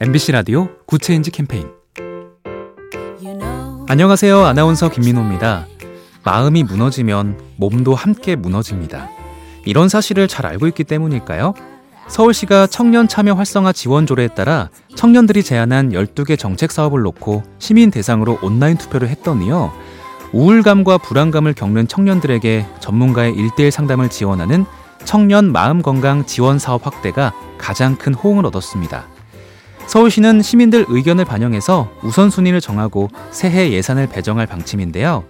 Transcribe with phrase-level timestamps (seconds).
[0.00, 1.66] MBC 라디오 Good Change 캠페인
[3.88, 4.44] 안녕하세요.
[4.44, 5.66] 아나운서 김민호입니다.
[6.22, 9.08] 마음이 무너지면 몸도 함께 무너집니다.
[9.64, 11.52] 이런 사실을 잘 알고 있기 때문일까요?
[12.06, 18.38] 서울시가 청년 참여 활성화 지원 조례에 따라 청년들이 제안한 12개 정책 사업을 놓고 시민 대상으로
[18.40, 19.72] 온라인 투표를 했더니요.
[20.32, 24.64] 우울감과 불안감을 겪는 청년들에게 전문가의 1대1 상담을 지원하는
[25.04, 29.17] 청년 마음 건강 지원 사업 확대가 가장 큰 호응을 얻었습니다.
[29.88, 35.24] 서울시는 시민들 의견을 반영해서 우선순위를 정하고 새해 예산을 배정할 방침인데요.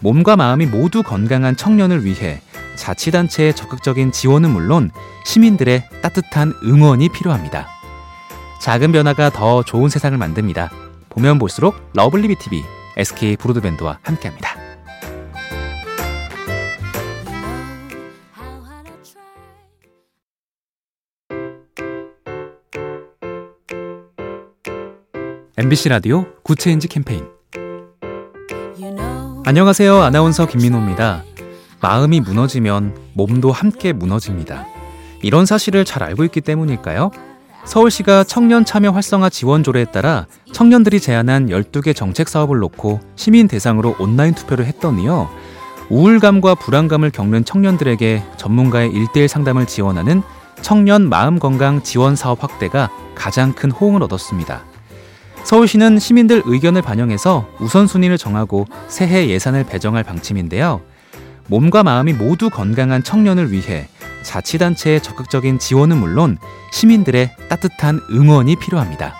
[0.00, 2.40] 몸과 마음이 모두 건강한 청년을 위해
[2.76, 4.92] 자치단체의 적극적인 지원은 물론
[5.24, 7.66] 시민들의 따뜻한 응원이 필요합니다.
[8.62, 10.70] 작은 변화가 더 좋은 세상을 만듭니다.
[11.08, 12.62] 보면 볼수록 lovely B tv
[12.96, 14.57] SK 브로드밴드와 함께합니다.
[25.58, 27.24] MBC 라디오 Good Change 캠페인
[29.44, 30.00] 안녕하세요.
[30.02, 31.24] 아나운서 김민호입니다.
[31.80, 34.68] 마음이 무너지면 몸도 함께 무너집니다.
[35.20, 37.10] 이런 사실을 잘 알고 있기 때문일까요?
[37.64, 43.96] 서울시가 청년 참여 활성화 지원 조례에 따라 청년들이 제안한 12개 정책 사업을 놓고 시민 대상으로
[43.98, 45.28] 온라인 투표를 했더니요.
[45.90, 50.22] 우울감과 불안감을 겪는 청년들에게 전문가의 1대1 상담을 지원하는
[50.62, 54.62] 청년 마음 건강 지원 사업 확대가 가장 큰 호응을 얻었습니다.
[55.48, 60.82] 서울시는 시민들 의견을 반영해서 우선순위를 정하고 새해 예산을 배정할 방침인데요.
[61.46, 63.88] 몸과 마음이 모두 건강한 청년을 위해
[64.24, 66.36] 자치단체의 적극적인 지원은 물론
[66.70, 69.14] 시민들의 따뜻한 응원이 필요합니다.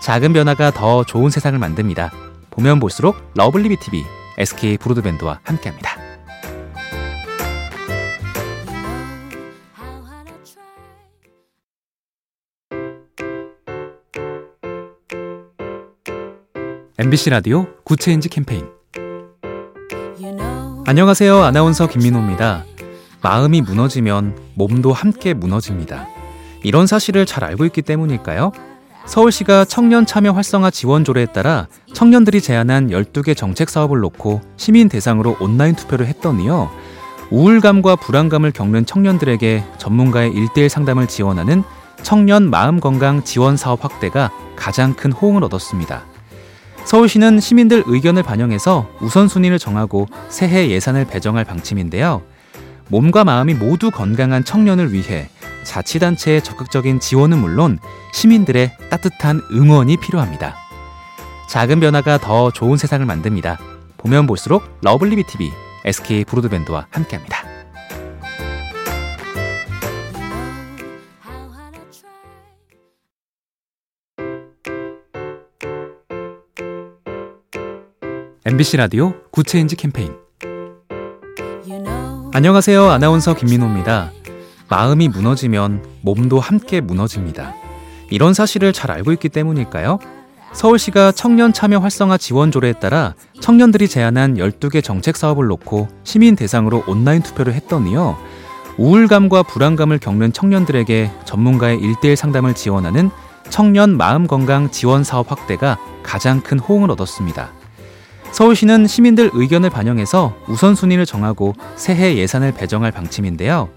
[0.00, 2.12] 작은 변화가 더 좋은 세상을 만듭니다.
[2.50, 4.04] 보면 볼수록 lovely B tv
[4.38, 6.01] SK 브로드밴드와 함께합니다.
[17.02, 18.64] MBC 라디오 Good Change 캠페인
[20.86, 21.42] 안녕하세요.
[21.42, 22.64] 아나운서 김민호입니다.
[23.22, 26.06] 마음이 무너지면 몸도 함께 무너집니다.
[26.62, 28.52] 이런 사실을 잘 알고 있기 때문일까요?
[29.06, 35.38] 서울시가 청년 참여 활성화 지원 조례에 따라 청년들이 제안한 12개 정책 사업을 놓고 시민 대상으로
[35.40, 36.70] 온라인 투표를 했더니요.
[37.32, 41.64] 우울감과 불안감을 겪는 청년들에게 전문가의 1대1 상담을 지원하는
[42.04, 46.11] 청년 마음 건강 지원 사업 확대가 가장 큰 호응을 얻었습니다.
[46.84, 52.22] 서울시는 시민들 의견을 반영해서 우선순위를 정하고 새해 예산을 배정할 방침인데요.
[52.88, 55.28] 몸과 마음이 모두 건강한 청년을 위해
[55.64, 57.78] 자치단체의 적극적인 지원은 물론
[58.12, 60.56] 시민들의 따뜻한 응원이 필요합니다.
[61.48, 63.58] 작은 변화가 더 좋은 세상을 만듭니다.
[63.98, 65.52] 보면 볼수록 lovely B tv
[65.84, 67.41] SK 브로드밴드와 함께합니다.
[78.44, 80.16] MBC 라디오 Good Change 캠페인
[82.34, 82.90] 안녕하세요.
[82.90, 84.10] 아나운서 김민호입니다.
[84.68, 87.54] 마음이 무너지면 몸도 함께 무너집니다.
[88.10, 90.00] 이런 사실을 잘 알고 있기 때문일까요?
[90.54, 96.82] 서울시가 청년 참여 활성화 지원 조례에 따라 청년들이 제안한 12개 정책 사업을 놓고 시민 대상으로
[96.88, 98.18] 온라인 투표를 했더니요.
[98.76, 103.10] 우울감과 불안감을 겪는 청년들에게 전문가의 1대1 상담을 지원하는
[103.50, 107.61] 청년 마음 건강 지원 사업 확대가 가장 큰 호응을 얻었습니다.
[108.32, 113.68] 서울시는 시민들 의견을 반영해서 우선순위를 정하고 새해 예산을 배정할 방침인데요.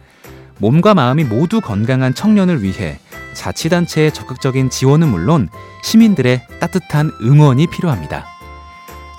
[0.59, 2.99] 몸과 마음이 모두 건강한 청년을 위해
[3.33, 5.49] 자치단체의 적극적인 지원은 물론
[5.83, 8.25] 시민들의 따뜻한 응원이 필요합니다.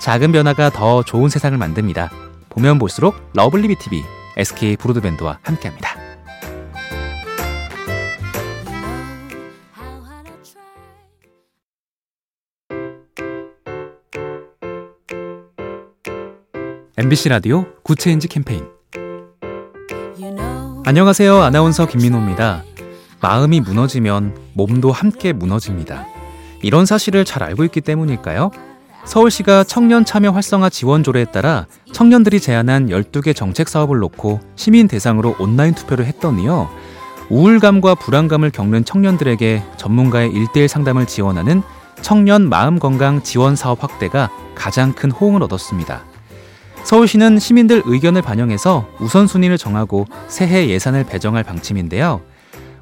[0.01, 2.11] 작은 변화가 더 좋은 세상을 만듭니다.
[2.49, 4.03] 보면 볼수록 lovely B tv
[4.37, 5.96] SK 브로드밴드와 함께합니다.
[16.99, 18.65] MBC 라디오 Good Change 캠페인
[20.83, 21.43] 안녕하세요.
[21.43, 22.63] 아나운서 김민호입니다.
[23.21, 26.07] 마음이 무너지면 몸도 함께 무너집니다.
[26.63, 28.49] 이런 사실을 잘 알고 있기 때문일까요?
[29.05, 35.35] 서울시가 청년 참여 활성화 지원 조례에 따라 청년들이 제안한 12개 정책 사업을 놓고 시민 대상으로
[35.37, 36.67] 온라인 투표를 했더니요.
[37.29, 41.61] 우울감과 불안감을 겪는 청년들에게 전문가의 1대1 상담을 지원하는
[42.01, 46.16] 청년 마음 건강 지원 사업 확대가 가장 큰 호응을 얻었습니다.
[46.83, 52.21] 서울시는 시민들 의견을 반영해서 우선순위를 정하고 새해 예산을 배정할 방침인데요.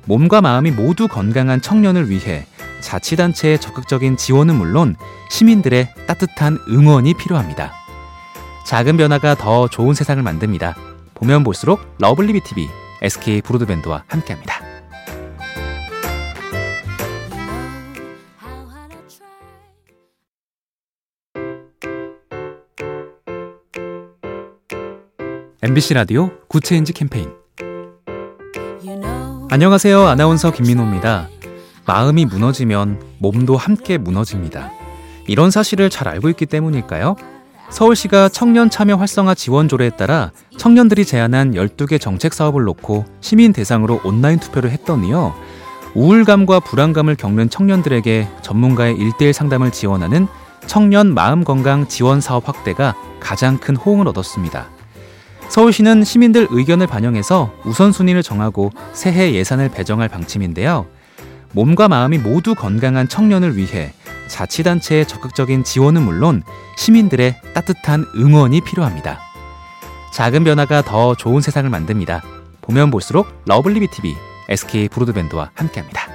[0.05, 2.45] 몸과 마음이 모두 건강한 청년을 위해
[2.81, 4.95] 자치단체의 적극적인 지원은 물론
[5.29, 7.73] 시민들의 따뜻한 응원이 필요합니다.
[8.65, 10.75] 작은 변화가 더 좋은 세상을 만듭니다.
[11.15, 12.67] 보면 볼수록 lovely B tv
[13.01, 14.64] SK 브로드밴드와 함께합니다.
[25.67, 27.27] MBC 라디오 Good Change 캠페인
[29.49, 30.05] 안녕하세요.
[30.05, 31.27] 아나운서 김민호입니다.
[31.87, 34.69] 마음이 무너지면 몸도 함께 무너집니다.
[35.25, 37.15] 이런 사실을 잘 알고 있기 때문일까요?
[37.71, 44.01] 서울시가 청년 참여 활성화 지원 조례에 따라 청년들이 제안한 12개 정책 사업을 놓고 시민 대상으로
[44.03, 45.33] 온라인 투표를 했더니요.
[45.95, 50.27] 우울감과 불안감을 겪는 청년들에게 전문가의 1대1 상담을 지원하는
[50.67, 54.74] 청년 마음 건강 지원 사업 확대가 가장 큰 호응을 얻었습니다.
[55.49, 60.85] 서울시는 시민들 의견을 반영해서 우선순위를 정하고 새해 예산을 배정할 방침인데요.
[61.53, 63.93] 몸과 마음이 모두 건강한 청년을 위해
[64.27, 66.43] 자치단체의 적극적인 지원은 물론
[66.77, 69.19] 시민들의 따뜻한 응원이 필요합니다.
[70.13, 72.23] 작은 변화가 더 좋은 세상을 만듭니다.
[72.61, 74.15] 보면 볼수록 lovely B tv
[74.49, 76.14] SK 브로드밴드와 함께합니다.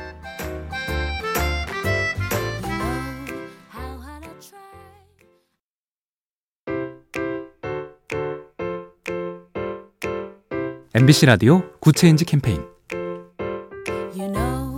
[10.92, 12.64] MBC 라디오 Good Change 캠페인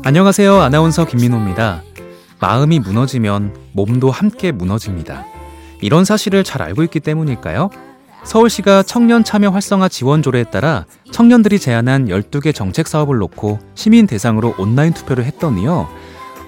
[0.05, 0.61] 안녕하세요.
[0.61, 1.83] 아나운서 김민호입니다.
[2.39, 5.25] 마음이 무너지면 몸도 함께 무너집니다.
[5.81, 7.71] 이런 사실을 잘 알고 있기 때문일까요?
[8.25, 14.55] 서울시가 청년 참여 활성화 지원 조례에 따라 청년들이 제안한 12개 정책 사업을 놓고 시민 대상으로
[14.59, 15.89] 온라인 투표를 했더니요.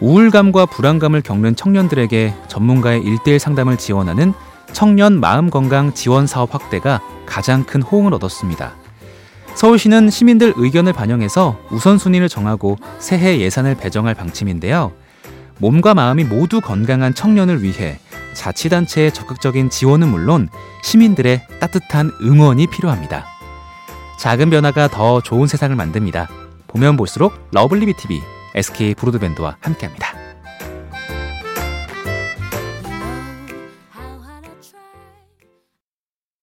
[0.02, 4.34] 우울감과 불안감을 겪는 청년들에게 전문가의 1대1 상담을 지원하는
[4.74, 8.83] 청년 마음건강 지원 사업 확대가 가장 큰 호응을 얻었습니다.
[9.54, 14.92] 서울시는 시민들 의견을 반영해서 우선순위를 정하고 새해 예산을 배정할 방침인데요.
[15.58, 17.98] 몸과 마음이 모두 건강한 청년을 위해
[18.34, 20.48] 자치단체의 적극적인 지원은 물론
[20.82, 23.26] 시민들의 따뜻한 응원이 필요합니다.
[24.18, 26.28] 작은 변화가 더 좋은 세상을 만듭니다.
[26.66, 28.20] 보면 볼수록 lovely B tv
[28.56, 30.13] SK 브로드밴드와 함께합니다.